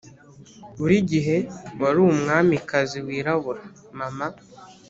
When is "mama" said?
3.99-4.27